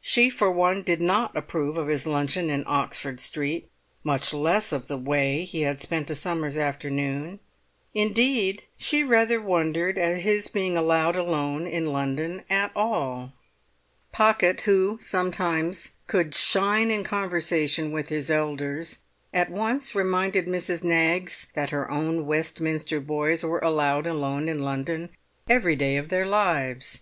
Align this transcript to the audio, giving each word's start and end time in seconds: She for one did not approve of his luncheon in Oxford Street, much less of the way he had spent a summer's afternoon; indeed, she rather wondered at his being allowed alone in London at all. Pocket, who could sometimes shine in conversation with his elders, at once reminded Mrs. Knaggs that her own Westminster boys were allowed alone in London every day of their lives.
She 0.00 0.30
for 0.30 0.48
one 0.48 0.84
did 0.84 1.00
not 1.00 1.36
approve 1.36 1.76
of 1.76 1.88
his 1.88 2.06
luncheon 2.06 2.50
in 2.50 2.62
Oxford 2.68 3.18
Street, 3.18 3.68
much 4.04 4.32
less 4.32 4.70
of 4.70 4.86
the 4.86 4.96
way 4.96 5.44
he 5.44 5.62
had 5.62 5.80
spent 5.82 6.08
a 6.08 6.14
summer's 6.14 6.56
afternoon; 6.56 7.40
indeed, 7.92 8.62
she 8.76 9.02
rather 9.02 9.40
wondered 9.42 9.98
at 9.98 10.18
his 10.18 10.46
being 10.46 10.76
allowed 10.76 11.16
alone 11.16 11.66
in 11.66 11.86
London 11.86 12.44
at 12.48 12.70
all. 12.76 13.32
Pocket, 14.12 14.60
who 14.60 14.98
could 14.98 15.04
sometimes 15.04 15.90
shine 16.30 16.88
in 16.88 17.02
conversation 17.02 17.90
with 17.90 18.06
his 18.08 18.30
elders, 18.30 18.98
at 19.34 19.50
once 19.50 19.96
reminded 19.96 20.46
Mrs. 20.46 20.84
Knaggs 20.84 21.48
that 21.54 21.70
her 21.70 21.90
own 21.90 22.24
Westminster 22.24 23.00
boys 23.00 23.42
were 23.42 23.58
allowed 23.58 24.06
alone 24.06 24.48
in 24.48 24.60
London 24.62 25.08
every 25.50 25.74
day 25.74 25.96
of 25.96 26.08
their 26.08 26.24
lives. 26.24 27.00